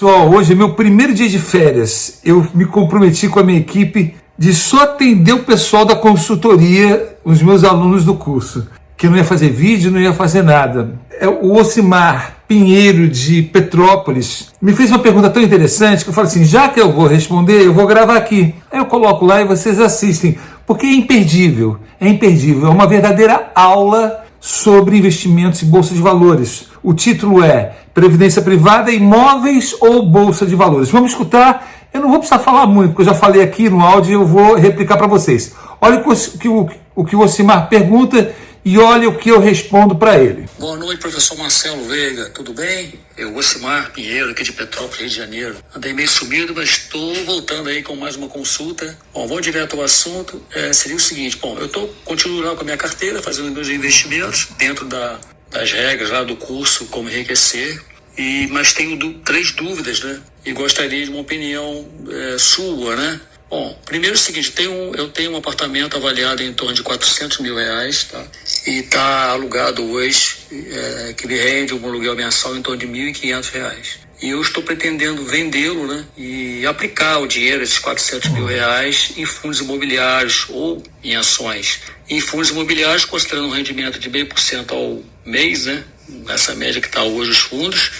Pessoal, 0.00 0.30
hoje 0.30 0.52
é 0.52 0.56
meu 0.56 0.72
primeiro 0.72 1.12
dia 1.12 1.28
de 1.28 1.38
férias. 1.38 2.20
Eu 2.24 2.46
me 2.54 2.64
comprometi 2.64 3.28
com 3.28 3.38
a 3.38 3.42
minha 3.42 3.58
equipe 3.58 4.14
de 4.38 4.54
só 4.54 4.84
atender 4.84 5.34
o 5.34 5.44
pessoal 5.44 5.84
da 5.84 5.94
consultoria, 5.94 7.18
os 7.22 7.42
meus 7.42 7.64
alunos 7.64 8.02
do 8.02 8.14
curso, 8.14 8.66
que 8.96 9.06
não 9.06 9.18
ia 9.18 9.24
fazer 9.24 9.50
vídeo, 9.50 9.90
não 9.90 10.00
ia 10.00 10.14
fazer 10.14 10.42
nada. 10.42 10.98
É 11.20 11.28
o 11.28 11.52
Ocimar 11.52 12.36
Pinheiro 12.48 13.08
de 13.08 13.42
Petrópolis 13.42 14.48
me 14.58 14.72
fez 14.72 14.90
uma 14.90 15.00
pergunta 15.00 15.28
tão 15.28 15.42
interessante 15.42 16.02
que 16.02 16.08
eu 16.08 16.14
falei 16.14 16.30
assim: 16.30 16.44
já 16.46 16.70
que 16.70 16.80
eu 16.80 16.90
vou 16.90 17.06
responder, 17.06 17.66
eu 17.66 17.74
vou 17.74 17.86
gravar 17.86 18.16
aqui. 18.16 18.54
Aí 18.72 18.78
eu 18.78 18.86
coloco 18.86 19.26
lá 19.26 19.42
e 19.42 19.44
vocês 19.44 19.78
assistem, 19.78 20.38
porque 20.66 20.86
é 20.86 20.94
imperdível, 20.94 21.76
é 22.00 22.08
imperdível, 22.08 22.68
é 22.68 22.70
uma 22.70 22.86
verdadeira 22.86 23.50
aula 23.54 24.24
sobre 24.40 24.96
investimentos 24.96 25.60
e 25.60 25.66
bolsa 25.66 25.94
de 25.94 26.00
valores. 26.00 26.68
O 26.82 26.94
título 26.94 27.44
é 27.44 27.72
Previdência 27.92 28.40
Privada, 28.40 28.90
Imóveis 28.90 29.76
ou 29.80 30.06
Bolsa 30.06 30.46
de 30.46 30.56
Valores. 30.56 30.90
Vamos 30.90 31.12
escutar. 31.12 31.68
Eu 31.92 32.00
não 32.00 32.08
vou 32.08 32.18
precisar 32.18 32.38
falar 32.38 32.66
muito, 32.66 32.90
porque 32.90 33.02
eu 33.02 33.06
já 33.06 33.14
falei 33.14 33.42
aqui 33.42 33.68
no 33.68 33.80
áudio 33.80 34.10
e 34.10 34.14
eu 34.14 34.24
vou 34.24 34.54
replicar 34.54 34.96
para 34.96 35.06
vocês. 35.06 35.54
Olha 35.80 35.98
o 35.98 36.38
que 36.38 36.48
o, 36.48 36.68
o 36.94 37.04
que 37.04 37.16
o 37.16 37.20
Ocimar 37.20 37.68
pergunta 37.68 38.32
e 38.64 38.78
olha 38.78 39.08
o 39.08 39.16
que 39.16 39.30
eu 39.30 39.40
respondo 39.40 39.96
para 39.96 40.18
ele. 40.18 40.48
Boa 40.58 40.76
noite, 40.76 41.00
professor 41.00 41.36
Marcelo 41.36 41.84
Veiga, 41.88 42.30
tudo 42.30 42.52
bem? 42.52 42.94
Eu, 43.16 43.34
Ocimar 43.36 43.92
Pinheiro, 43.92 44.30
aqui 44.30 44.42
de 44.42 44.52
Petrópolis, 44.52 44.98
Rio 44.98 45.08
de 45.08 45.16
Janeiro. 45.16 45.56
Andei 45.74 45.92
meio 45.92 46.08
sumido, 46.08 46.54
mas 46.54 46.70
estou 46.70 47.14
voltando 47.24 47.68
aí 47.68 47.82
com 47.82 47.96
mais 47.96 48.16
uma 48.16 48.28
consulta. 48.28 48.96
Bom, 49.12 49.26
vou 49.26 49.40
direto 49.40 49.76
ao 49.76 49.82
assunto. 49.82 50.42
É, 50.52 50.72
seria 50.72 50.96
o 50.96 51.00
seguinte, 51.00 51.36
bom, 51.36 51.56
eu 51.58 51.66
estou 51.66 51.94
continuando 52.04 52.56
com 52.56 52.62
a 52.62 52.64
minha 52.64 52.76
carteira, 52.76 53.22
fazendo 53.22 53.50
meus 53.50 53.68
investimentos 53.68 54.48
dentro 54.58 54.84
da, 54.86 55.18
das 55.50 55.72
regras 55.72 56.10
lá 56.10 56.22
do 56.22 56.36
curso 56.36 56.86
Como 56.86 57.08
Enriquecer, 57.08 57.82
e, 58.16 58.46
mas 58.48 58.72
tenho 58.72 58.98
três 59.20 59.52
dúvidas, 59.52 60.00
né? 60.00 60.20
E 60.44 60.52
gostaria 60.52 61.04
de 61.04 61.10
uma 61.10 61.20
opinião 61.20 61.88
é, 62.10 62.38
sua, 62.38 62.96
né? 62.96 63.20
Bom, 63.50 63.76
primeiro 63.84 64.14
é 64.14 64.18
o 64.18 64.20
seguinte, 64.20 64.52
tenho, 64.52 64.94
eu 64.94 65.08
tenho 65.08 65.32
um 65.32 65.36
apartamento 65.36 65.96
avaliado 65.96 66.40
em 66.40 66.52
torno 66.52 66.72
de 66.72 66.84
400 66.84 67.38
mil 67.40 67.56
reais, 67.56 68.04
tá? 68.04 68.24
E 68.66 68.80
está 68.80 69.30
alugado 69.30 69.82
hoje, 69.90 70.36
é, 70.52 71.14
que 71.14 71.26
me 71.26 71.34
rende 71.34 71.74
um 71.74 71.84
aluguel 71.86 72.14
mensal 72.14 72.56
em 72.56 72.62
torno 72.62 72.78
de 72.78 72.86
1.500 72.86 73.50
reais. 73.52 73.98
E 74.22 74.30
eu 74.30 74.40
estou 74.42 74.62
pretendendo 74.62 75.24
vendê-lo, 75.24 75.86
né? 75.86 76.04
E 76.16 76.66
aplicar 76.66 77.18
o 77.20 77.26
dinheiro, 77.26 77.62
esses 77.62 77.78
400 77.78 78.30
mil 78.30 78.44
reais, 78.44 79.14
em 79.16 79.24
fundos 79.24 79.60
imobiliários 79.60 80.46
ou 80.50 80.82
em 81.02 81.16
ações. 81.16 81.80
Em 82.08 82.20
fundos 82.20 82.50
imobiliários, 82.50 83.06
considerando 83.06 83.48
um 83.48 83.52
rendimento 83.52 83.98
de 83.98 84.10
meio 84.10 84.26
por 84.26 84.38
cento 84.38 84.74
ao 84.74 85.02
mês, 85.24 85.64
né? 85.64 85.82
Nessa 86.26 86.54
média 86.54 86.82
que 86.82 86.88
está 86.88 87.02
hoje 87.02 87.30
os 87.30 87.38
fundos, 87.38 87.92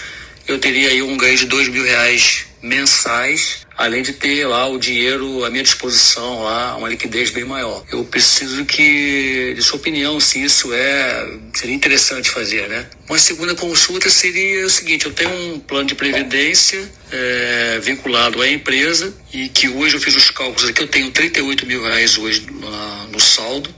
eu 0.47 0.59
teria 0.59 0.89
aí 0.89 1.01
um 1.01 1.17
ganho 1.17 1.37
de 1.37 1.45
dois 1.45 1.67
mil 1.67 1.83
reais 1.83 2.45
mensais, 2.61 3.65
além 3.75 4.03
de 4.03 4.13
ter 4.13 4.45
lá 4.45 4.67
o 4.67 4.77
dinheiro 4.77 5.43
à 5.43 5.49
minha 5.49 5.63
disposição, 5.63 6.43
lá, 6.43 6.75
uma 6.75 6.87
liquidez 6.87 7.31
bem 7.31 7.43
maior. 7.43 7.83
Eu 7.91 8.03
preciso 8.05 8.63
que, 8.65 9.53
de 9.55 9.63
sua 9.63 9.77
opinião, 9.77 10.19
se 10.19 10.43
isso 10.43 10.71
é, 10.71 11.39
seria 11.53 11.73
interessante 11.73 12.29
fazer, 12.29 12.69
né? 12.69 12.85
Uma 13.09 13.17
segunda 13.17 13.55
consulta 13.55 14.09
seria 14.09 14.65
o 14.65 14.69
seguinte, 14.69 15.05
eu 15.05 15.13
tenho 15.13 15.31
um 15.31 15.59
plano 15.59 15.87
de 15.87 15.95
previdência 15.95 16.87
é, 17.11 17.79
vinculado 17.81 18.41
à 18.41 18.47
empresa 18.47 19.13
e 19.33 19.49
que 19.49 19.67
hoje 19.67 19.95
eu 19.95 19.99
fiz 19.99 20.15
os 20.15 20.29
cálculos 20.29 20.69
aqui, 20.69 20.81
eu 20.81 20.87
tenho 20.87 21.09
38 21.09 21.65
mil 21.65 21.83
reais 21.83 22.17
hoje 22.17 22.45
no, 22.51 23.07
no 23.07 23.19
saldo, 23.19 23.73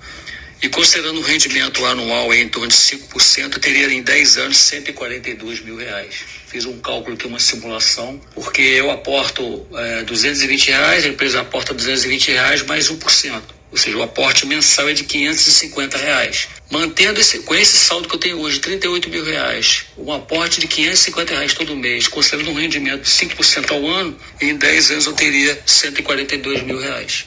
e 0.64 0.69
considerando 0.69 1.19
o 1.19 1.22
rendimento 1.22 1.86
anual 1.86 2.33
em 2.33 2.47
torno 2.47 2.69
de 2.69 2.73
5%, 2.73 3.52
eu 3.52 3.59
teria 3.59 3.94
em 3.94 4.02
10 4.02 4.38
anos 4.38 4.58
142 4.59 5.59
mil 5.59 5.75
reais. 5.75 6.23
Fiz 6.47 6.64
um 6.64 6.80
cálculo 6.80 7.16
aqui, 7.16 7.28
uma 7.28 7.38
simulação, 7.38 8.17
porque 8.33 8.61
eu 8.61 8.89
aporto 8.89 9.67
é, 9.75 10.03
220 10.03 10.67
reais, 10.69 11.03
a 11.03 11.09
empresa 11.09 11.41
aporta 11.41 11.73
220 11.73 12.31
reais 12.31 12.61
mais 12.61 12.89
1%. 12.89 13.41
Ou 13.72 13.78
seja, 13.78 13.97
o 13.97 14.03
aporte 14.03 14.45
mensal 14.45 14.88
é 14.88 14.94
de 14.94 15.03
550 15.03 15.97
reais. 15.97 16.47
Mantendo 16.72 17.19
esse, 17.19 17.40
com 17.40 17.53
esse 17.53 17.75
saldo 17.75 18.07
que 18.07 18.16
eu 18.16 18.19
tenho 18.19 18.40
hoje, 18.40 18.59
38 18.59 19.09
mil 19.09 19.25
reais, 19.25 19.84
um 19.97 20.13
aporte 20.13 20.62
de 20.62 20.68
550 20.68 21.34
reais 21.34 21.53
todo 21.53 21.75
mês, 21.75 22.07
considerando 22.07 22.51
um 22.51 22.53
rendimento 22.53 23.01
de 23.01 23.09
5% 23.09 23.69
ao 23.69 23.85
ano, 23.85 24.18
em 24.40 24.56
10 24.56 24.91
anos 24.91 25.06
eu 25.07 25.13
teria 25.13 25.62
142 25.66 26.63
mil 26.63 26.80
reais. 26.80 27.25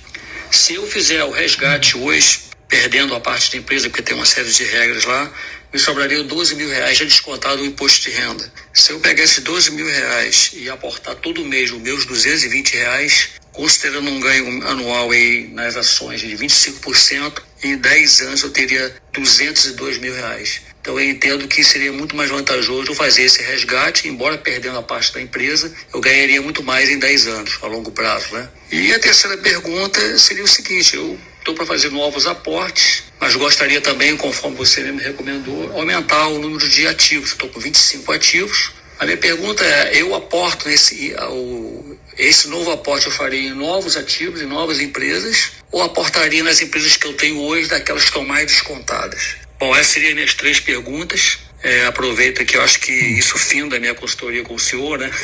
Se 0.50 0.74
eu 0.74 0.86
fizer 0.86 1.22
o 1.24 1.30
resgate 1.30 1.98
hoje, 1.98 2.45
perdendo 2.69 3.15
a 3.15 3.21
parte 3.21 3.53
da 3.53 3.59
empresa, 3.59 3.88
porque 3.88 4.03
tem 4.03 4.16
uma 4.16 4.27
série 4.27 4.50
de 4.50 4.65
regras 4.65 5.04
lá, 5.04 5.32
me 5.72 5.78
sobraria 5.78 6.22
12 6.22 6.54
mil 6.54 6.69
reais 6.69 6.99
já 6.99 7.04
descontado 7.04 7.62
o 7.62 7.66
imposto 7.66 8.09
de 8.09 8.16
renda. 8.16 8.53
Se 8.72 8.93
eu 8.93 9.00
pegar 9.00 9.25
esses 9.25 9.43
12 9.43 9.72
mil 9.72 9.87
reais 9.87 10.50
e 10.54 10.69
aportar 10.71 11.15
todo 11.16 11.44
mês 11.44 11.71
os 11.71 11.81
meus 11.81 12.06
220 12.06 12.75
reais, 12.75 13.31
considerando 13.53 14.10
um 14.10 14.21
ganho 14.21 14.66
anual 14.66 15.10
aí 15.10 15.49
nas 15.53 15.77
ações 15.77 16.21
de 16.21 16.28
25%, 16.28 17.43
em 17.62 17.77
10 17.77 18.21
anos 18.22 18.43
eu 18.43 18.50
teria 18.50 18.94
202 19.12 19.98
mil 19.98 20.15
reais. 20.15 20.60
Então 20.81 21.00
eu 21.00 21.10
entendo 21.10 21.48
que 21.48 21.65
seria 21.65 21.93
muito 21.93 22.15
mais 22.15 22.31
vantajoso 22.31 22.94
fazer 22.94 23.22
esse 23.22 23.43
resgate, 23.43 24.06
embora 24.06 24.38
perdendo 24.38 24.78
a 24.78 24.83
parte 24.83 25.12
da 25.12 25.21
empresa, 25.21 25.75
eu 25.93 26.00
ganharia 26.00 26.41
muito 26.41 26.62
mais 26.62 26.88
em 26.88 26.98
10 26.98 27.27
anos, 27.27 27.59
a 27.60 27.66
longo 27.66 27.91
prazo. 27.91 28.33
Né? 28.33 28.48
E 28.71 28.93
a 28.94 28.98
terceira 29.00 29.37
pergunta 29.37 30.16
seria 30.16 30.44
o 30.44 30.48
seguinte, 30.48 30.94
eu 30.94 31.19
estou 31.46 31.54
para 31.54 31.64
fazer 31.64 31.90
novos 31.90 32.26
aportes, 32.26 33.04
mas 33.20 33.36
gostaria 33.36 33.80
também, 33.80 34.16
conforme 34.16 34.56
você 34.56 34.80
me 34.90 35.00
recomendou, 35.00 35.70
aumentar 35.78 36.26
o 36.26 36.40
número 36.40 36.68
de 36.68 36.88
ativos. 36.88 37.30
Estou 37.30 37.48
com 37.48 37.60
25 37.60 38.10
ativos. 38.12 38.72
A 38.98 39.04
minha 39.04 39.16
pergunta 39.16 39.64
é: 39.64 40.02
eu 40.02 40.12
aporto 40.14 40.68
esse, 40.68 41.14
o, 41.30 41.96
esse 42.18 42.48
novo 42.48 42.72
aporte 42.72 43.06
eu 43.06 43.12
faria 43.12 43.48
em 43.48 43.54
novos 43.54 43.96
ativos, 43.96 44.42
em 44.42 44.46
novas 44.46 44.80
empresas, 44.80 45.52
ou 45.70 45.82
aportaria 45.82 46.42
nas 46.42 46.60
empresas 46.60 46.96
que 46.96 47.06
eu 47.06 47.12
tenho 47.12 47.38
hoje, 47.40 47.68
daquelas 47.68 48.02
que 48.02 48.08
estão 48.08 48.24
mais 48.24 48.46
descontadas? 48.46 49.36
Bom, 49.58 49.74
essas 49.74 49.92
seriam 49.92 50.10
as 50.10 50.14
minhas 50.16 50.34
três 50.34 50.58
perguntas. 50.58 51.38
É, 51.62 51.86
aproveita 51.86 52.44
que 52.44 52.56
eu 52.56 52.62
acho 52.62 52.80
que 52.80 52.92
isso 52.92 53.38
finda 53.38 53.76
a 53.76 53.80
minha 53.80 53.94
consultoria 53.94 54.42
com 54.42 54.54
o 54.54 54.58
senhor, 54.58 54.98
né? 54.98 55.10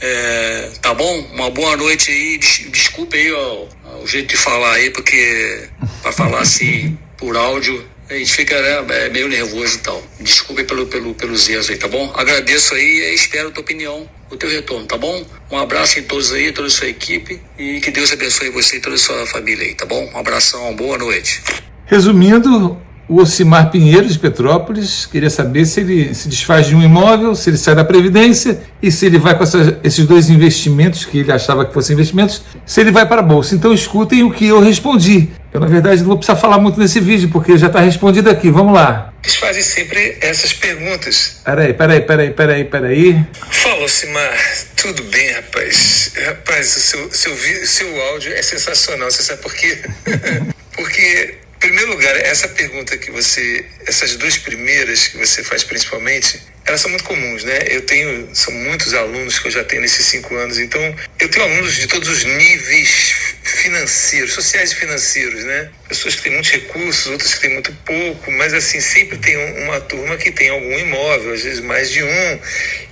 É, 0.00 0.70
tá 0.82 0.92
bom? 0.92 1.18
Uma 1.32 1.50
boa 1.50 1.78
noite 1.78 2.10
aí. 2.10 2.36
Desculpe 2.36 3.16
aí 3.16 3.32
ó, 3.32 3.66
o 4.04 4.06
jeito 4.06 4.28
de 4.28 4.36
falar 4.36 4.74
aí, 4.74 4.90
porque 4.90 5.66
para 6.02 6.12
falar 6.12 6.40
assim 6.40 6.96
por 7.16 7.36
áudio 7.36 7.82
a 8.10 8.14
gente 8.14 8.32
fica 8.34 8.60
né, 8.60 9.06
é 9.06 9.08
meio 9.08 9.28
nervoso 9.28 9.76
e 9.76 9.80
tal. 9.80 10.02
Desculpe 10.20 10.62
pelo, 10.64 10.86
pelo, 10.86 11.14
pelos 11.14 11.48
erros 11.48 11.70
aí, 11.70 11.78
tá 11.78 11.88
bom? 11.88 12.12
Agradeço 12.14 12.74
aí 12.74 12.84
e 12.84 13.14
espero 13.14 13.48
a 13.48 13.50
tua 13.50 13.62
opinião, 13.62 14.06
o 14.30 14.36
teu 14.36 14.50
retorno, 14.50 14.86
tá 14.86 14.98
bom? 14.98 15.24
Um 15.50 15.56
abraço 15.56 15.98
em 15.98 16.02
todos 16.02 16.30
aí, 16.32 16.52
toda 16.52 16.68
a 16.68 16.70
sua 16.70 16.88
equipe 16.88 17.40
e 17.58 17.80
que 17.80 17.90
Deus 17.90 18.12
abençoe 18.12 18.50
você 18.50 18.76
e 18.76 18.80
toda 18.80 18.96
a 18.96 18.98
sua 18.98 19.26
família 19.26 19.64
aí, 19.64 19.74
tá 19.74 19.86
bom? 19.86 20.06
Um 20.14 20.18
abração, 20.18 20.76
boa 20.76 20.98
noite. 20.98 21.42
Resumindo, 21.86 22.78
o 23.08 23.20
Ocimar 23.20 23.70
Pinheiro 23.70 24.06
de 24.06 24.18
Petrópolis 24.18 25.06
queria 25.06 25.28
saber 25.28 25.66
se 25.66 25.80
ele 25.80 26.14
se 26.14 26.28
desfaz 26.28 26.66
de 26.66 26.74
um 26.74 26.82
imóvel, 26.82 27.34
se 27.34 27.50
ele 27.50 27.56
sai 27.56 27.74
da 27.74 27.84
Previdência 27.84 28.62
e 28.82 28.90
se 28.90 29.06
ele 29.06 29.18
vai 29.18 29.36
com 29.36 29.42
essa, 29.42 29.78
esses 29.84 30.06
dois 30.06 30.30
investimentos 30.30 31.04
que 31.04 31.18
ele 31.18 31.32
achava 31.32 31.64
que 31.64 31.74
fossem 31.74 31.94
investimentos, 31.94 32.42
se 32.64 32.80
ele 32.80 32.90
vai 32.90 33.06
para 33.06 33.20
a 33.20 33.24
Bolsa. 33.24 33.54
Então 33.54 33.74
escutem 33.74 34.22
o 34.22 34.30
que 34.30 34.46
eu 34.46 34.60
respondi. 34.60 35.30
Eu, 35.52 35.60
na 35.60 35.66
verdade, 35.66 36.00
não 36.00 36.08
vou 36.08 36.16
precisar 36.16 36.36
falar 36.36 36.58
muito 36.58 36.80
nesse 36.80 36.98
vídeo, 36.98 37.28
porque 37.28 37.56
já 37.56 37.68
está 37.68 37.78
respondido 37.78 38.28
aqui. 38.28 38.50
Vamos 38.50 38.74
lá. 38.74 39.12
Eles 39.22 39.36
fazem 39.36 39.62
sempre 39.62 40.18
essas 40.20 40.52
perguntas. 40.52 41.40
Peraí, 41.44 41.72
peraí, 41.72 42.00
peraí, 42.00 42.30
peraí, 42.30 42.64
peraí. 42.64 43.24
Fala, 43.50 43.84
Ocimar. 43.84 44.36
Tudo 44.74 45.04
bem, 45.04 45.30
rapaz? 45.30 46.12
Rapaz, 46.26 46.76
o 46.76 46.80
seu, 46.80 47.12
seu, 47.12 47.36
seu 47.66 48.02
áudio 48.10 48.32
é 48.32 48.42
sensacional. 48.42 49.08
Você 49.10 49.22
sabe 49.22 49.42
por 49.42 49.54
quê? 49.54 49.78
porque 50.74 51.43
primeiro 51.64 51.92
lugar, 51.92 52.14
essa 52.16 52.46
pergunta 52.46 52.98
que 52.98 53.10
você, 53.10 53.64
essas 53.86 54.16
duas 54.16 54.36
primeiras 54.36 55.08
que 55.08 55.16
você 55.16 55.42
faz 55.42 55.64
principalmente, 55.64 56.38
elas 56.66 56.78
são 56.78 56.90
muito 56.90 57.04
comuns, 57.04 57.42
né? 57.42 57.58
Eu 57.70 57.80
tenho, 57.82 58.28
são 58.34 58.52
muitos 58.52 58.92
alunos 58.92 59.38
que 59.38 59.46
eu 59.46 59.50
já 59.50 59.64
tenho 59.64 59.80
nesses 59.80 60.04
cinco 60.04 60.34
anos, 60.36 60.58
então 60.58 60.80
eu 61.18 61.28
tenho 61.30 61.46
alunos 61.46 61.74
de 61.74 61.86
todos 61.86 62.06
os 62.06 62.24
níveis 62.24 63.14
financeiros, 63.42 64.34
sociais 64.34 64.72
e 64.72 64.74
financeiros, 64.74 65.42
né? 65.44 65.70
Pessoas 65.88 66.16
que 66.16 66.22
têm 66.22 66.32
muitos 66.32 66.50
recursos, 66.50 67.06
outras 67.06 67.34
que 67.34 67.40
têm 67.40 67.54
muito 67.54 67.72
pouco, 67.86 68.30
mas 68.32 68.52
assim, 68.52 68.80
sempre 68.80 69.16
tem 69.16 69.36
uma 69.62 69.80
turma 69.80 70.18
que 70.18 70.30
tem 70.30 70.50
algum 70.50 70.78
imóvel, 70.78 71.32
às 71.32 71.44
vezes 71.44 71.60
mais 71.60 71.90
de 71.90 72.02
um, 72.02 72.40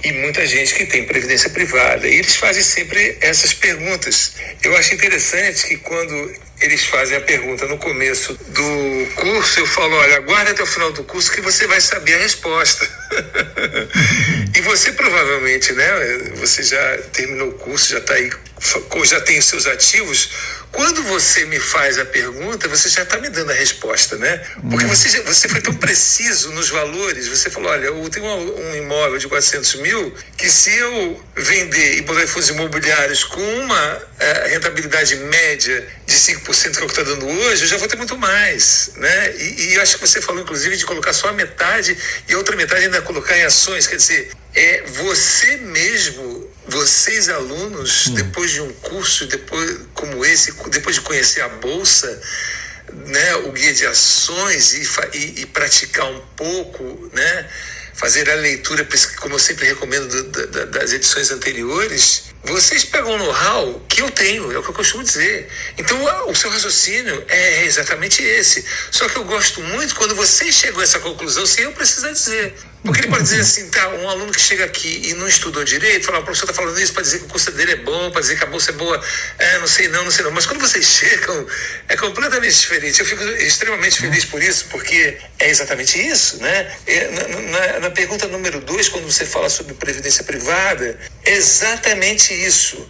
e 0.02 0.12
muita 0.12 0.46
gente 0.46 0.74
que 0.74 0.86
tem 0.86 1.04
previdência 1.04 1.50
privada. 1.50 2.08
E 2.08 2.14
eles 2.14 2.36
fazem 2.36 2.62
sempre 2.62 3.19
essas 3.20 3.52
perguntas. 3.52 4.32
Eu 4.62 4.74
acho 4.76 4.94
interessante 4.94 5.66
que 5.66 5.76
quando 5.76 6.32
eles 6.62 6.84
fazem 6.84 7.16
a 7.16 7.20
pergunta 7.20 7.66
no 7.66 7.76
começo 7.76 8.34
do 8.34 9.06
curso, 9.16 9.60
eu 9.60 9.66
falo, 9.66 9.96
olha, 9.96 10.16
aguarde 10.16 10.52
até 10.52 10.62
o 10.62 10.66
final 10.66 10.92
do 10.92 11.02
curso 11.02 11.32
que 11.32 11.40
você 11.40 11.66
vai 11.66 11.80
saber 11.80 12.14
a 12.14 12.18
resposta. 12.18 12.88
e 14.56 14.60
você 14.60 14.92
provavelmente, 14.92 15.72
né, 15.72 15.88
você 16.36 16.62
já 16.62 16.98
terminou 17.12 17.48
o 17.48 17.52
curso, 17.54 17.90
já 17.90 17.98
está 17.98 18.14
aí, 18.14 18.30
já 19.04 19.20
tem 19.20 19.38
os 19.38 19.46
seus 19.46 19.66
ativos, 19.66 20.30
quando 20.72 21.02
você 21.02 21.44
me 21.44 21.60
faz 21.60 21.98
a 21.98 22.04
pergunta, 22.06 22.66
você 22.66 22.88
já 22.88 23.02
está 23.02 23.19
me 23.19 23.28
dando 23.28 23.50
a 23.50 23.54
resposta, 23.54 24.16
né? 24.16 24.38
Porque 24.70 24.86
você, 24.86 25.10
já, 25.10 25.22
você 25.22 25.46
foi 25.46 25.60
tão 25.60 25.74
preciso 25.74 26.50
nos 26.52 26.70
valores. 26.70 27.28
Você 27.28 27.50
falou: 27.50 27.70
olha, 27.70 27.86
eu 27.86 28.08
tenho 28.08 28.24
um, 28.26 28.74
imóvel 28.74 29.19
de 29.19 29.28
400 29.28 29.74
mil 29.76 30.14
que 30.36 30.48
se 30.48 30.74
eu 30.74 31.22
vender 31.36 31.98
e 31.98 32.00
botar 32.00 32.26
fundos 32.26 32.48
imobiliários 32.48 33.22
com 33.22 33.42
uma 33.60 33.96
uh, 33.96 34.48
rentabilidade 34.48 35.16
média 35.16 35.86
de 36.06 36.14
5% 36.14 36.72
que 36.72 36.78
é 36.78 36.84
o 36.84 36.86
que 36.86 36.92
está 36.98 37.02
dando 37.02 37.28
hoje, 37.28 37.64
eu 37.64 37.69
já 37.69 37.76
vou 37.76 37.86
ter 37.86 37.96
muito 37.96 38.16
mais, 38.16 38.92
né? 38.96 39.36
E, 39.36 39.64
e 39.64 39.74
eu 39.74 39.82
acho 39.82 39.98
que 39.98 40.06
você 40.06 40.22
falou, 40.22 40.40
inclusive, 40.40 40.74
de 40.74 40.86
colocar 40.86 41.12
só 41.12 41.28
a 41.28 41.32
metade 41.32 41.96
e 42.26 42.32
a 42.32 42.38
outra 42.38 42.56
metade 42.56 42.86
ainda 42.86 43.02
colocar 43.02 43.36
em 43.36 43.44
ações. 43.44 43.86
Quer 43.86 43.96
dizer, 43.96 44.32
é 44.54 44.84
você 44.86 45.58
mesmo 45.58 46.31
vocês 46.66 47.28
alunos, 47.28 48.06
hum. 48.06 48.14
depois 48.14 48.50
de 48.50 48.60
um 48.60 48.72
curso 48.74 49.26
depois 49.26 49.80
como 49.94 50.24
esse, 50.24 50.52
depois 50.68 50.96
de 50.96 51.02
conhecer 51.02 51.40
a 51.40 51.48
bolsa, 51.48 52.20
né, 53.06 53.34
o 53.36 53.52
guia 53.52 53.72
de 53.72 53.86
ações 53.86 54.74
e, 54.74 55.16
e, 55.16 55.42
e 55.42 55.46
praticar 55.46 56.06
um 56.06 56.20
pouco, 56.36 57.10
né, 57.12 57.48
fazer 57.94 58.28
a 58.30 58.34
leitura, 58.34 58.86
como 59.20 59.34
eu 59.34 59.38
sempre 59.38 59.66
recomendo 59.66 60.08
do, 60.08 60.46
do, 60.46 60.66
das 60.66 60.92
edições 60.92 61.30
anteriores, 61.30 62.24
vocês 62.44 62.84
pegam 62.84 63.12
um 63.12 63.18
know-how 63.18 63.80
que 63.88 64.02
eu 64.02 64.10
tenho, 64.10 64.50
é 64.50 64.58
o 64.58 64.62
que 64.62 64.70
eu 64.70 64.74
costumo 64.74 65.04
dizer. 65.04 65.48
Então, 65.78 65.96
o 66.28 66.34
seu 66.34 66.50
raciocínio 66.50 67.24
é 67.28 67.64
exatamente 67.64 68.20
esse. 68.20 68.64
Só 68.90 69.08
que 69.08 69.16
eu 69.16 69.24
gosto 69.24 69.60
muito 69.60 69.94
quando 69.94 70.16
vocês 70.16 70.52
chegam 70.54 70.80
a 70.80 70.82
essa 70.82 70.98
conclusão 70.98 71.46
sem 71.46 71.64
eu 71.64 71.72
precisar 71.72 72.10
dizer. 72.10 72.54
Porque 72.84 73.00
ele 73.00 73.08
pode 73.08 73.23
dizer 73.23 73.40
assim, 73.40 73.70
tá, 73.70 73.88
um 73.90 74.08
aluno 74.08 74.32
que 74.32 74.40
chega 74.40 74.64
aqui 74.64 75.02
e 75.05 75.14
não 75.14 75.29
estudou 75.29 75.62
direito, 75.62 76.06
fala, 76.06 76.19
o 76.19 76.25
professor 76.25 76.50
está 76.50 76.55
falando 76.55 76.81
isso 76.81 76.93
para 76.93 77.02
dizer 77.02 77.20
que 77.20 77.26
o 77.26 77.29
curso 77.29 77.52
dele 77.52 77.73
é 77.73 77.76
bom, 77.76 78.11
para 78.11 78.20
dizer 78.20 78.37
que 78.37 78.43
a 78.43 78.46
bolsa 78.49 78.70
é 78.70 78.75
boa, 78.75 79.00
é, 79.38 79.58
não 79.58 79.69
sei 79.69 79.87
não, 79.87 80.02
não 80.02 80.11
sei 80.11 80.25
não. 80.25 80.32
Mas 80.32 80.46
quando 80.46 80.61
vocês 80.61 80.84
chegam, 80.90 81.46
é 81.88 81.96
completamente 81.96 82.58
diferente. 82.58 82.99
Eu 82.99 83.06
fico 83.06 83.23
extremamente 83.23 84.00
feliz 84.00 84.25
por 84.25 84.43
isso, 84.43 84.67
porque 84.69 85.17
é 85.38 85.49
exatamente 85.49 86.05
isso, 86.05 86.38
né? 86.38 86.73
É, 86.87 87.08
na, 87.08 87.29
na, 87.29 87.81
na 87.81 87.90
pergunta 87.90 88.26
número 88.26 88.61
dois, 88.61 88.88
quando 88.88 89.05
você 89.05 89.25
fala 89.25 89.49
sobre 89.49 89.75
previdência 89.75 90.25
privada, 90.25 90.99
é 91.25 91.32
exatamente 91.32 92.34
isso. 92.34 92.88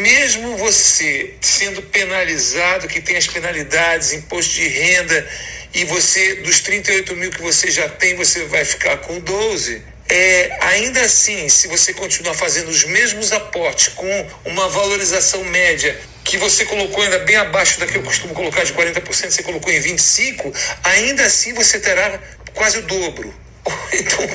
Mesmo 0.00 0.56
você 0.56 1.34
sendo 1.40 1.80
penalizado, 1.82 2.88
que 2.88 3.00
tem 3.00 3.16
as 3.16 3.26
penalidades, 3.28 4.12
imposto 4.12 4.54
de 4.54 4.66
renda, 4.66 5.28
e 5.74 5.84
você, 5.84 6.36
dos 6.36 6.60
38 6.60 7.14
mil 7.16 7.30
que 7.30 7.42
você 7.42 7.70
já 7.70 7.88
tem, 7.88 8.14
você 8.14 8.44
vai 8.44 8.64
ficar 8.64 8.96
com 8.98 9.20
12. 9.20 9.82
É, 10.10 10.56
ainda 10.62 11.02
assim, 11.02 11.48
se 11.48 11.68
você 11.68 11.92
continuar 11.92 12.32
fazendo 12.32 12.68
os 12.68 12.84
mesmos 12.84 13.30
aportes 13.30 13.88
com 13.88 14.30
uma 14.46 14.68
valorização 14.68 15.44
média 15.44 15.98
que 16.24 16.38
você 16.38 16.64
colocou 16.64 17.02
ainda 17.02 17.18
bem 17.20 17.36
abaixo 17.36 17.78
da 17.78 17.86
que 17.86 17.96
eu 17.96 18.02
costumo 18.02 18.34
colocar 18.34 18.64
de 18.64 18.72
40%, 18.72 19.30
você 19.30 19.42
colocou 19.42 19.72
em 19.72 19.80
25%, 19.80 20.54
ainda 20.84 21.24
assim 21.24 21.52
você 21.52 21.78
terá 21.78 22.18
quase 22.54 22.78
o 22.78 22.82
dobro. 22.82 23.34
Então, 23.92 24.26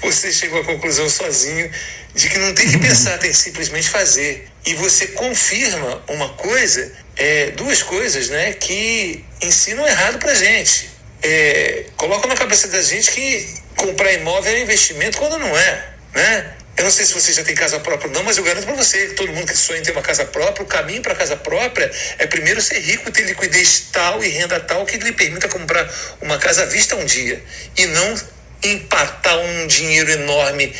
você 0.00 0.32
chegou 0.32 0.60
à 0.60 0.64
conclusão 0.64 1.08
sozinho 1.08 1.70
de 2.14 2.28
que 2.28 2.38
não 2.38 2.54
tem 2.54 2.70
que 2.70 2.78
pensar, 2.78 3.18
tem 3.18 3.30
que 3.30 3.36
simplesmente 3.36 3.88
fazer. 3.88 4.48
E 4.64 4.74
você 4.74 5.08
confirma 5.08 6.02
uma 6.08 6.30
coisa, 6.30 6.92
é, 7.16 7.50
duas 7.52 7.82
coisas, 7.82 8.28
né, 8.28 8.52
que 8.52 9.24
ensinam 9.42 9.86
errado 9.86 10.18
pra 10.18 10.34
gente. 10.34 10.90
É, 11.22 11.86
colocam 11.96 12.28
na 12.28 12.36
cabeça 12.36 12.68
da 12.68 12.80
gente 12.82 13.10
que 13.10 13.54
comprar 13.76 14.12
imóvel 14.12 14.54
é 14.54 14.60
investimento 14.60 15.18
quando 15.18 15.38
não 15.38 15.56
é, 15.56 15.88
né? 16.14 16.52
Eu 16.76 16.84
não 16.84 16.90
sei 16.90 17.06
se 17.06 17.14
você 17.14 17.32
já 17.32 17.42
tem 17.42 17.54
casa 17.54 17.80
própria 17.80 18.08
ou 18.08 18.12
não, 18.12 18.22
mas 18.22 18.36
eu 18.36 18.44
garanto 18.44 18.66
para 18.66 18.74
você 18.74 19.06
que 19.06 19.14
todo 19.14 19.32
mundo 19.32 19.46
que 19.46 19.56
sonha 19.56 19.80
em 19.80 19.82
ter 19.82 19.92
uma 19.92 20.02
casa 20.02 20.26
própria, 20.26 20.62
o 20.62 20.66
caminho 20.66 21.00
para 21.00 21.14
casa 21.14 21.34
própria 21.34 21.90
é 22.18 22.26
primeiro 22.26 22.60
ser 22.60 22.78
rico, 22.80 23.10
ter 23.10 23.22
liquidez 23.22 23.86
tal 23.90 24.22
e 24.22 24.28
renda 24.28 24.60
tal 24.60 24.84
que 24.84 24.98
lhe 24.98 25.12
permita 25.12 25.48
comprar 25.48 25.90
uma 26.20 26.36
casa 26.36 26.64
à 26.64 26.66
vista 26.66 26.94
um 26.94 27.04
dia 27.04 27.42
e 27.78 27.86
não 27.86 28.14
empatar 28.62 29.38
um 29.38 29.66
dinheiro 29.66 30.10
enorme 30.10 30.74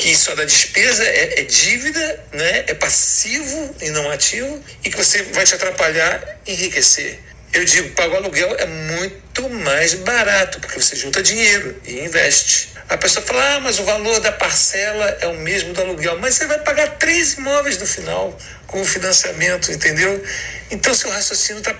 que 0.00 0.16
só 0.16 0.34
da 0.34 0.44
despesa 0.44 1.04
é, 1.04 1.40
é, 1.40 1.42
dívida, 1.42 2.24
né? 2.32 2.64
é 2.66 2.74
passivo 2.74 3.76
e 3.82 3.90
não 3.90 4.10
ativo, 4.10 4.58
e 4.82 4.90
que 4.90 4.96
você 4.96 5.22
vai 5.24 5.44
te 5.44 5.54
atrapalhar 5.54 6.38
enriquecer. 6.46 7.20
Eu 7.52 7.64
digo, 7.66 7.90
pagar 7.90 8.14
o 8.14 8.16
aluguel 8.16 8.56
é 8.58 8.64
muito 8.64 9.50
mais 9.50 9.92
barato, 9.94 10.58
porque 10.58 10.80
você 10.80 10.96
junta 10.96 11.22
dinheiro 11.22 11.78
e 11.84 12.00
investe. 12.00 12.70
A 12.88 12.96
pessoa 12.96 13.24
fala, 13.26 13.56
ah, 13.56 13.60
mas 13.60 13.78
o 13.78 13.84
valor 13.84 14.20
da 14.20 14.32
parcela 14.32 15.18
é 15.20 15.26
o 15.26 15.36
mesmo 15.36 15.74
do 15.74 15.82
aluguel, 15.82 16.18
mas 16.18 16.34
você 16.34 16.46
vai 16.46 16.58
pagar 16.60 16.96
três 16.96 17.34
imóveis 17.34 17.76
no 17.76 17.86
final 17.86 18.36
com 18.66 18.80
o 18.80 18.84
financiamento, 18.84 19.70
entendeu? 19.70 20.24
Então 20.70 20.94
seu 20.94 21.10
raciocínio 21.10 21.60
está. 21.60 21.74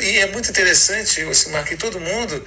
E 0.00 0.18
é 0.18 0.26
muito 0.28 0.48
interessante, 0.48 1.22
Osimar, 1.24 1.64
que 1.64 1.76
todo 1.76 2.00
mundo 2.00 2.44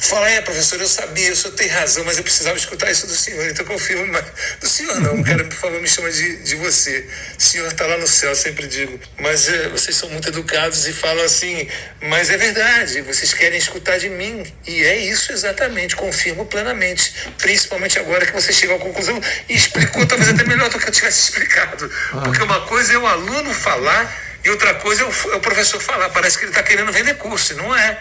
Fala, 0.00 0.30
é, 0.30 0.40
professor, 0.40 0.80
eu 0.80 0.88
sabia, 0.88 1.30
o 1.30 1.36
senhor 1.36 1.54
tem 1.54 1.68
razão, 1.68 2.02
mas 2.04 2.16
eu 2.16 2.24
precisava 2.24 2.56
escutar 2.56 2.90
isso 2.90 3.06
do 3.06 3.14
senhor, 3.14 3.46
então 3.50 3.66
confirmo. 3.66 4.06
Mas... 4.06 4.24
Do 4.58 4.66
senhor 4.66 4.98
não, 4.98 5.22
cara, 5.22 5.44
por 5.44 5.54
favor, 5.54 5.80
me 5.80 5.86
chama 5.86 6.10
de, 6.10 6.36
de 6.36 6.56
você. 6.56 7.06
O 7.38 7.42
senhor 7.42 7.68
está 7.68 7.86
lá 7.86 7.98
no 7.98 8.06
céu, 8.06 8.34
sempre 8.34 8.66
digo. 8.66 8.98
Mas 9.18 9.46
é, 9.48 9.68
vocês 9.68 9.94
são 9.94 10.08
muito 10.08 10.28
educados 10.28 10.86
e 10.86 10.92
falam 10.94 11.22
assim, 11.22 11.68
mas 12.00 12.30
é 12.30 12.38
verdade, 12.38 13.02
vocês 13.02 13.34
querem 13.34 13.58
escutar 13.58 13.98
de 13.98 14.08
mim. 14.08 14.42
E 14.66 14.82
é 14.84 14.96
isso 14.96 15.32
exatamente, 15.32 15.94
confirmo 15.94 16.46
plenamente. 16.46 17.12
Principalmente 17.36 17.98
agora 17.98 18.24
que 18.24 18.32
você 18.32 18.54
chegou 18.54 18.76
à 18.76 18.78
conclusão 18.78 19.20
e 19.50 19.54
explicou, 19.54 20.06
talvez 20.06 20.30
até 20.30 20.44
melhor 20.44 20.70
do 20.70 20.78
que 20.78 20.88
eu 20.88 20.92
tivesse 20.92 21.24
explicado. 21.24 21.92
Ah. 22.12 22.20
Porque 22.20 22.42
uma 22.42 22.62
coisa 22.62 22.94
é 22.94 22.98
o 22.98 23.06
aluno 23.06 23.52
falar 23.52 24.18
e 24.42 24.48
outra 24.48 24.74
coisa 24.76 25.02
é 25.02 25.04
o, 25.04 25.32
é 25.32 25.36
o 25.36 25.40
professor 25.40 25.78
falar. 25.78 26.08
Parece 26.08 26.38
que 26.38 26.44
ele 26.44 26.52
está 26.52 26.62
querendo 26.62 26.90
vender 26.90 27.14
curso, 27.16 27.54
não 27.54 27.76
é 27.76 27.98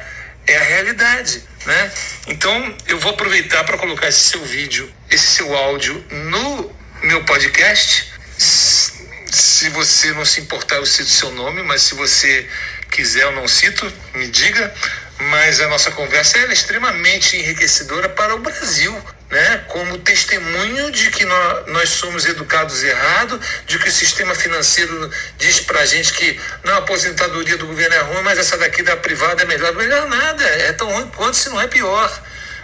é 0.51 0.57
a 0.57 0.63
realidade, 0.63 1.43
né? 1.65 1.91
Então 2.27 2.77
eu 2.87 2.99
vou 2.99 3.11
aproveitar 3.11 3.63
para 3.63 3.77
colocar 3.77 4.07
esse 4.07 4.29
seu 4.29 4.43
vídeo, 4.43 4.91
esse 5.09 5.27
seu 5.27 5.55
áudio 5.55 6.03
no 6.11 6.75
meu 7.03 7.23
podcast. 7.23 8.11
Se 8.37 9.69
você 9.69 10.11
não 10.13 10.25
se 10.25 10.41
importar, 10.41 10.77
eu 10.77 10.85
cito 10.85 11.09
seu 11.09 11.31
nome, 11.31 11.61
mas 11.63 11.83
se 11.83 11.95
você 11.95 12.47
quiser, 12.89 13.23
eu 13.23 13.31
não 13.31 13.47
cito, 13.47 13.91
me 14.15 14.27
diga. 14.27 14.73
Mas 15.19 15.59
a 15.59 15.67
nossa 15.67 15.91
conversa 15.91 16.37
é 16.37 16.53
extremamente 16.53 17.35
enriquecedora 17.35 18.07
para 18.07 18.35
o 18.35 18.39
Brasil, 18.39 18.97
né, 19.29 19.65
como 19.67 19.97
testemunho 19.99 20.91
de 20.91 21.11
que 21.11 21.25
nós, 21.25 21.67
nós 21.67 21.89
somos 21.89 22.25
educados 22.25 22.83
errado, 22.83 23.39
de 23.67 23.77
que 23.77 23.89
o 23.89 23.91
sistema 23.91 24.33
financeiro 24.33 25.11
diz 25.37 25.59
para 25.59 25.81
a 25.81 25.85
gente 25.85 26.13
que 26.13 26.39
não, 26.63 26.73
a 26.73 26.77
aposentadoria 26.77 27.57
do 27.57 27.67
governo 27.67 27.95
é 27.95 27.99
ruim, 27.99 28.23
mas 28.23 28.39
essa 28.39 28.57
daqui 28.57 28.81
da 28.81 28.95
privada 28.95 29.43
é 29.43 29.45
melhor. 29.45 29.73
Melhor 29.75 30.07
nada, 30.07 30.43
é 30.43 30.71
tão 30.73 30.89
ruim 30.89 31.07
quanto 31.15 31.35
se 31.35 31.49
não 31.49 31.61
é 31.61 31.67
pior. 31.67 32.09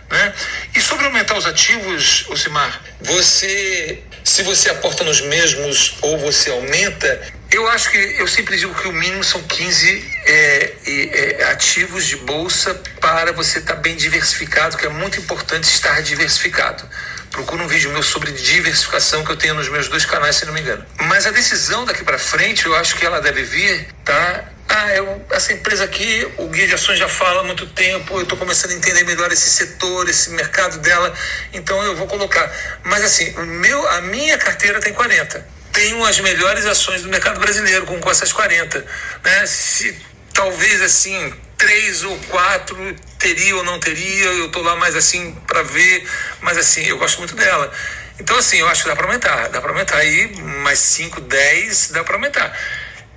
Né? 0.10 0.34
E 0.76 0.82
sobre 0.82 1.06
aumentar 1.06 1.38
os 1.38 1.46
ativos, 1.46 2.26
Osimar, 2.30 2.82
você, 3.02 4.02
se 4.24 4.44
você 4.44 4.70
aporta 4.70 5.04
nos 5.04 5.22
mesmos 5.22 5.98
ou 6.02 6.18
você 6.18 6.52
aumenta, 6.52 7.22
eu 7.56 7.68
acho 7.70 7.90
que 7.90 7.98
eu 7.98 8.28
sempre 8.28 8.58
digo 8.58 8.74
que 8.76 8.88
o 8.88 8.92
mínimo 8.92 9.24
são 9.24 9.42
15 9.42 10.14
é, 10.26 10.74
é, 10.86 11.44
ativos 11.52 12.06
de 12.06 12.18
bolsa 12.18 12.74
para 13.00 13.32
você 13.32 13.60
estar 13.60 13.76
tá 13.76 13.80
bem 13.80 13.96
diversificado, 13.96 14.76
que 14.78 14.86
é 14.86 14.90
muito 14.90 15.20
importante 15.20 15.64
estar 15.64 16.02
diversificado. 16.02 16.88
Procura 17.32 17.64
um 17.64 17.68
vídeo 17.68 17.92
meu 17.92 18.04
sobre 18.04 18.32
diversificação 18.32 19.24
que 19.24 19.32
eu 19.32 19.38
tenho 19.38 19.54
nos 19.54 19.70
meus 19.70 19.88
dois 19.88 20.06
canais, 20.06 20.36
se 20.36 20.46
não 20.46 20.54
me 20.54 20.62
engano. 20.62 20.86
Mas 21.02 21.26
a 21.26 21.32
decisão 21.32 21.86
daqui 21.86 22.04
para 22.04 22.18
frente, 22.18 22.66
eu 22.66 22.76
acho 22.76 22.96
que 22.96 23.06
ela 23.06 23.22
deve 23.22 23.44
vir, 23.44 23.88
tá? 24.04 24.46
Ah, 24.68 24.94
eu, 24.94 25.26
essa 25.32 25.54
empresa 25.54 25.86
aqui, 25.86 26.28
o 26.38 26.48
Guia 26.48 26.68
de 26.68 26.74
Ações 26.74 27.00
já 27.00 27.08
fala 27.08 27.40
há 27.40 27.44
muito 27.44 27.68
tempo, 27.68 28.16
eu 28.18 28.24
estou 28.24 28.38
começando 28.38 28.72
a 28.72 28.74
entender 28.74 29.04
melhor 29.06 29.32
esse 29.32 29.50
setor, 29.50 30.10
esse 30.10 30.32
mercado 30.32 30.80
dela, 30.80 31.14
então 31.54 31.82
eu 31.84 31.96
vou 31.96 32.08
colocar. 32.08 32.52
Mas 32.84 33.04
assim, 33.04 33.34
o 33.38 33.46
meu, 33.46 33.88
a 33.88 34.02
minha 34.02 34.38
carteira 34.38 34.80
tem 34.80 34.94
40 34.94 35.55
tenho 35.76 36.04
as 36.06 36.20
melhores 36.22 36.66
ações 36.66 37.02
do 37.04 37.10
mercado 37.10 37.40
brasileiro, 37.40 37.86
com 37.86 38.10
essas 38.10 38.32
40. 38.32 38.80
Né? 39.24 39.46
Se 39.46 39.96
talvez 40.34 40.82
assim, 40.82 41.34
três 41.58 42.04
ou 42.04 42.18
quatro 42.30 42.96
teria 43.20 43.56
ou 43.58 43.64
não 43.64 43.78
teria, 43.80 44.26
eu 44.26 44.48
estou 44.48 44.64
lá 44.64 44.76
mais 44.78 44.96
assim 44.96 45.36
para 45.46 45.62
ver, 45.64 46.10
mas 46.42 46.58
assim, 46.58 46.84
eu 46.86 46.98
gosto 46.98 47.20
muito 47.20 47.36
dela. 47.36 47.72
Então, 48.18 48.38
assim, 48.38 48.58
eu 48.58 48.68
acho 48.70 48.84
que 48.84 48.90
dá 48.90 48.96
para 48.96 49.06
aumentar, 49.06 49.50
dá 49.50 49.60
para 49.60 49.72
aumentar 49.72 49.98
aí, 49.98 50.34
mais 50.64 50.80
5, 50.80 51.20
10, 51.20 51.90
dá 51.92 52.04
para 52.04 52.16
aumentar. 52.16 52.58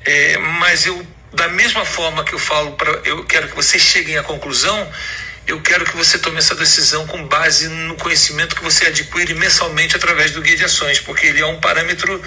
É, 0.05 0.37
mas 0.38 0.85
eu, 0.87 1.07
da 1.33 1.47
mesma 1.49 1.85
forma 1.85 2.25
que 2.25 2.33
eu 2.35 2.38
falo, 2.38 2.73
pra, 2.73 2.91
eu 3.05 3.25
quero 3.25 3.49
que 3.49 3.55
vocês 3.55 3.83
cheguem 3.83 4.19
à 4.19 4.25
conclusão 4.25 4.91
eu 5.49 5.62
quero 5.62 5.87
que 5.87 5.97
você 5.97 6.19
tome 6.19 6.37
essa 6.37 6.55
decisão 6.55 7.07
com 7.07 7.26
base 7.26 7.69
no 7.69 7.97
conhecimento 7.97 8.55
que 8.55 8.62
você 8.62 8.87
adquire 8.87 9.33
mensalmente 9.33 9.97
através 9.97 10.31
do 10.31 10.43
guia 10.43 10.55
de 10.55 10.64
ações, 10.64 11.00
porque 11.00 11.26
ele 11.26 11.40
é 11.40 11.47
um 11.47 11.59
parâmetro 11.59 12.23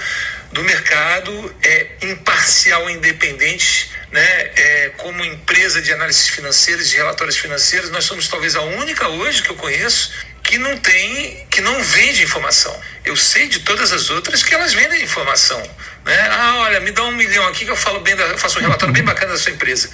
do 0.51 0.63
mercado, 0.63 1.55
é 1.61 1.87
imparcial 2.01 2.89
independente, 2.89 3.91
né? 4.11 4.51
É, 4.55 4.91
como 4.97 5.23
empresa 5.23 5.79
de 5.79 5.93
análises 5.93 6.29
financeiras, 6.29 6.89
de 6.89 6.97
relatórios 6.97 7.37
financeiros, 7.37 7.91
nós 7.91 8.05
somos 8.05 8.27
talvez 8.27 8.55
a 8.55 8.61
única 8.61 9.07
hoje 9.07 9.43
que 9.43 9.51
eu 9.51 9.55
conheço 9.55 10.11
que 10.43 10.57
não 10.57 10.75
tem, 10.77 11.45
que 11.51 11.59
não 11.59 11.83
vende 11.83 12.23
informação. 12.23 12.73
Eu 13.03 13.17
sei 13.17 13.49
de 13.49 13.59
todas 13.59 13.91
as 13.91 14.09
outras 14.09 14.41
que 14.41 14.55
elas 14.55 14.73
vendem 14.73 15.03
informação. 15.03 15.61
Né? 16.05 16.29
Ah, 16.31 16.55
olha, 16.59 16.79
me 16.79 16.91
dá 16.91 17.03
um 17.03 17.11
milhão 17.11 17.45
aqui 17.47 17.65
que 17.65 17.71
eu 17.71 17.75
falo 17.75 17.99
bem, 17.99 18.15
da, 18.15 18.23
eu 18.23 18.37
faço 18.37 18.57
um 18.57 18.61
relatório 18.61 18.93
bem 18.93 19.03
bacana 19.03 19.33
da 19.33 19.37
sua 19.37 19.51
empresa. 19.51 19.89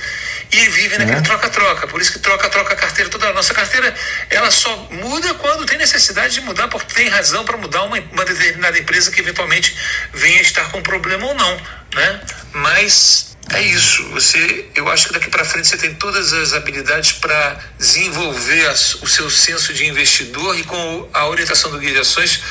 E 0.51 0.69
vivem 0.69 0.99
naquele 0.99 1.17
é. 1.17 1.21
troca-troca. 1.21 1.87
Por 1.87 1.99
isso 1.99 2.13
que 2.13 2.19
troca-troca 2.19 2.73
a 2.73 2.77
carteira 2.77 3.09
toda. 3.09 3.29
A 3.29 3.33
nossa 3.33 3.55
carteira 3.55 3.93
ela 4.29 4.51
só 4.51 4.87
muda 4.91 5.33
quando 5.33 5.65
tem 5.65 5.79
necessidade 5.79 6.35
de 6.35 6.41
mudar, 6.41 6.67
porque 6.67 6.93
tem 6.93 7.09
razão 7.09 7.43
para 7.43 7.57
mudar 7.57 7.83
uma, 7.83 7.99
uma 8.11 8.23
determinada 8.23 8.77
empresa 8.77 9.09
que 9.09 9.19
eventualmente 9.19 9.75
venha 10.13 10.41
estar 10.41 10.69
com 10.71 10.81
problema 10.83 11.25
ou 11.25 11.33
não. 11.33 11.61
Né? 11.95 12.21
Mas 12.53 13.27
é 13.53 13.61
isso. 13.61 14.03
Você, 14.09 14.65
eu 14.75 14.89
acho 14.89 15.07
que 15.07 15.13
daqui 15.13 15.29
para 15.29 15.45
frente 15.45 15.67
você 15.67 15.77
tem 15.77 15.93
todas 15.95 16.33
as 16.33 16.53
habilidades 16.53 17.13
para 17.13 17.57
desenvolver 17.77 18.69
o 19.01 19.07
seu 19.07 19.29
senso 19.29 19.73
de 19.73 19.85
investidor 19.85 20.57
e 20.59 20.63
com 20.63 21.09
a 21.13 21.25
do 21.53 21.79
guia 21.79 21.93
de 21.93 21.99
ações 21.99 22.41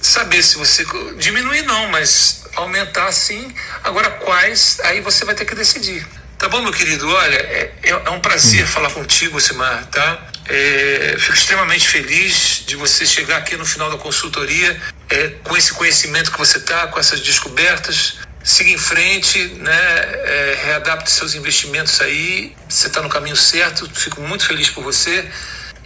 saber 0.00 0.42
se 0.42 0.56
você 0.56 0.84
diminuir 1.16 1.62
não, 1.62 1.88
mas 1.88 2.44
aumentar 2.54 3.10
sim. 3.12 3.52
Agora 3.84 4.10
quais, 4.10 4.80
aí 4.80 5.00
você 5.00 5.24
vai 5.24 5.34
ter 5.34 5.44
que 5.44 5.54
decidir. 5.54 6.06
Tá 6.38 6.48
bom, 6.48 6.62
meu 6.62 6.72
querido? 6.72 7.08
Olha, 7.08 7.34
é, 7.34 7.74
é, 7.82 7.90
é 7.90 8.10
um 8.10 8.20
prazer 8.20 8.66
falar 8.66 8.90
contigo, 8.90 9.40
Simar, 9.40 9.86
tá? 9.86 10.28
É, 10.48 11.16
fico 11.18 11.34
extremamente 11.34 11.88
feliz 11.88 12.62
de 12.64 12.76
você 12.76 13.04
chegar 13.04 13.38
aqui 13.38 13.56
no 13.56 13.66
final 13.66 13.90
da 13.90 13.98
consultoria 13.98 14.80
é, 15.10 15.28
com 15.42 15.56
esse 15.56 15.72
conhecimento 15.74 16.30
que 16.30 16.38
você 16.38 16.60
tá, 16.60 16.86
com 16.86 16.98
essas 16.98 17.20
descobertas. 17.20 18.18
Siga 18.42 18.70
em 18.70 18.78
frente, 18.78 19.38
né? 19.56 19.74
É, 19.74 20.60
readapte 20.64 21.10
seus 21.10 21.34
investimentos 21.34 22.00
aí. 22.00 22.56
Você 22.68 22.86
está 22.86 23.02
no 23.02 23.08
caminho 23.08 23.36
certo. 23.36 23.90
Fico 23.92 24.22
muito 24.22 24.46
feliz 24.46 24.70
por 24.70 24.82
você. 24.82 25.28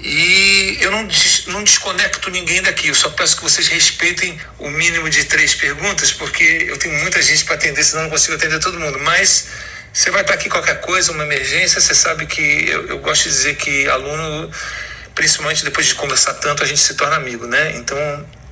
E 0.03 0.79
eu 0.81 0.91
não, 0.91 1.09
não 1.47 1.63
desconecto 1.63 2.29
ninguém 2.29 2.61
daqui, 2.61 2.89
eu 2.89 2.95
só 2.95 3.09
peço 3.11 3.37
que 3.37 3.45
vocês 3.45 3.69
respeitem 3.69 4.37
o 4.59 4.69
mínimo 4.69 5.09
de 5.09 5.25
três 5.25 5.55
perguntas, 5.55 6.13
porque 6.13 6.67
eu 6.67 6.77
tenho 6.77 6.99
muita 6.99 7.23
gente 7.23 7.45
para 7.45 7.55
atender, 7.55 7.85
senão 7.85 8.03
não 8.05 8.11
consigo 8.11 8.35
atender 8.35 8.59
todo 8.59 8.81
mundo. 8.81 8.99
Mas 8.99 9.47
você 9.93 10.11
vai 10.11 10.23
estar 10.23 10.35
aqui 10.35 10.49
qualquer 10.49 10.81
coisa, 10.81 11.13
uma 11.13 11.23
emergência, 11.23 11.81
você 11.81 11.95
sabe 11.95 12.27
que 12.27 12.69
eu, 12.69 12.89
eu 12.89 12.99
gosto 12.99 13.25
de 13.25 13.31
dizer 13.31 13.55
que 13.55 13.87
aluno, 13.89 14.51
principalmente 15.15 15.65
depois 15.65 15.87
de 15.87 15.95
conversar 15.95 16.35
tanto, 16.35 16.65
a 16.65 16.67
gente 16.67 16.81
se 16.81 16.95
torna 16.95 17.15
amigo, 17.15 17.47
né? 17.47 17.77
Então, 17.77 17.97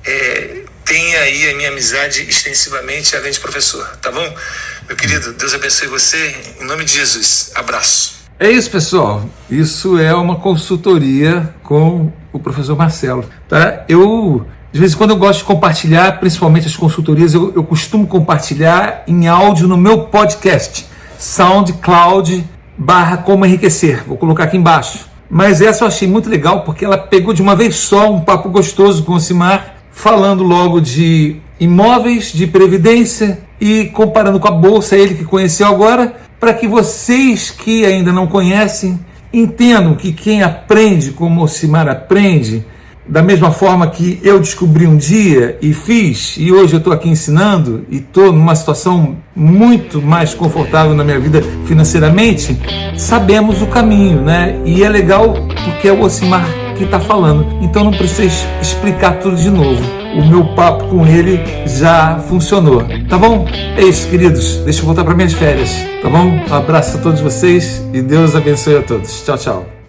é, 0.05 0.63
tenha 0.85 1.19
aí 1.19 1.49
a 1.49 1.55
minha 1.55 1.69
amizade 1.69 2.21
extensivamente, 2.29 3.13
além 3.13 3.31
de 3.31 3.39
professor, 3.41 3.85
tá 3.97 4.09
bom? 4.09 4.37
Meu 4.87 4.95
querido, 4.95 5.33
Deus 5.33 5.53
abençoe 5.53 5.87
você, 5.87 6.33
em 6.61 6.63
nome 6.63 6.85
de 6.85 6.93
Jesus. 6.93 7.51
Abraço. 7.55 8.20
É 8.41 8.49
isso, 8.49 8.71
pessoal. 8.71 9.21
Isso 9.51 9.99
é 9.99 10.11
uma 10.15 10.35
consultoria 10.35 11.53
com 11.61 12.11
o 12.33 12.39
professor 12.39 12.75
Marcelo. 12.75 13.23
Tá? 13.47 13.83
Eu, 13.87 14.47
de 14.73 14.79
vez 14.79 14.93
em 14.93 14.97
quando, 14.97 15.11
eu 15.11 15.15
gosto 15.15 15.41
de 15.41 15.45
compartilhar, 15.45 16.19
principalmente 16.19 16.65
as 16.65 16.75
consultorias, 16.75 17.35
eu, 17.35 17.53
eu 17.55 17.63
costumo 17.63 18.07
compartilhar 18.07 19.03
em 19.05 19.27
áudio 19.27 19.67
no 19.67 19.77
meu 19.77 20.05
podcast, 20.05 20.87
SoundCloud 21.19 22.43
barra 22.75 23.17
Como 23.17 23.45
Enriquecer. 23.45 24.03
Vou 24.07 24.17
colocar 24.17 24.45
aqui 24.45 24.57
embaixo. 24.57 25.05
Mas 25.29 25.61
essa 25.61 25.83
eu 25.83 25.87
achei 25.87 26.07
muito 26.07 26.27
legal 26.27 26.63
porque 26.63 26.83
ela 26.83 26.97
pegou 26.97 27.35
de 27.35 27.43
uma 27.43 27.55
vez 27.55 27.75
só 27.75 28.11
um 28.11 28.21
papo 28.21 28.49
gostoso 28.49 29.03
com 29.03 29.13
o 29.13 29.19
Simar, 29.19 29.75
falando 29.91 30.41
logo 30.41 30.81
de 30.81 31.39
imóveis, 31.59 32.33
de 32.33 32.47
previdência 32.47 33.37
e 33.59 33.85
comparando 33.85 34.39
com 34.39 34.47
a 34.47 34.51
bolsa, 34.51 34.97
ele 34.97 35.13
que 35.13 35.23
conheceu 35.23 35.67
agora, 35.67 36.15
para 36.41 36.55
que 36.55 36.67
vocês 36.67 37.51
que 37.51 37.85
ainda 37.85 38.11
não 38.11 38.25
conhecem 38.25 38.99
entendam 39.31 39.93
que 39.93 40.11
quem 40.11 40.41
aprende 40.41 41.11
como 41.11 41.47
Simar 41.47 41.87
aprende, 41.87 42.65
da 43.07 43.21
mesma 43.21 43.51
forma 43.51 43.87
que 43.87 44.19
eu 44.23 44.39
descobri 44.39 44.87
um 44.87 44.95
dia 44.95 45.57
e 45.61 45.73
fiz, 45.73 46.35
e 46.37 46.51
hoje 46.51 46.73
eu 46.73 46.77
estou 46.77 46.93
aqui 46.93 47.09
ensinando 47.09 47.85
e 47.89 47.97
estou 47.97 48.31
numa 48.31 48.55
situação 48.55 49.17
muito 49.35 50.01
mais 50.01 50.33
confortável 50.33 50.95
na 50.95 51.03
minha 51.03 51.19
vida 51.19 51.41
financeiramente, 51.65 52.57
sabemos 52.97 53.61
o 53.61 53.67
caminho, 53.67 54.21
né? 54.21 54.59
E 54.65 54.83
é 54.83 54.89
legal 54.89 55.33
porque 55.65 55.87
é 55.87 55.91
o 55.91 56.01
Osimar 56.01 56.47
que 56.77 56.83
está 56.83 56.99
falando, 56.99 57.45
então 57.61 57.83
não 57.83 57.91
precisa 57.91 58.47
explicar 58.61 59.19
tudo 59.19 59.35
de 59.35 59.49
novo 59.49 60.01
o 60.15 60.25
meu 60.25 60.45
papo 60.55 60.87
com 60.87 61.05
ele 61.05 61.39
já 61.65 62.19
funcionou. 62.27 62.83
Tá 63.09 63.17
bom? 63.17 63.47
É 63.77 63.83
isso, 63.83 64.07
queridos. 64.09 64.57
Deixa 64.57 64.81
eu 64.81 64.85
voltar 64.85 65.03
para 65.03 65.15
minhas 65.15 65.33
férias. 65.33 65.71
Tá 66.01 66.09
bom? 66.09 66.43
Um 66.49 66.53
abraço 66.53 66.97
a 66.97 67.01
todos 67.01 67.21
vocês 67.21 67.81
e 67.93 68.01
Deus 68.01 68.35
abençoe 68.35 68.77
a 68.77 68.81
todos. 68.81 69.23
Tchau, 69.23 69.37
tchau. 69.37 69.80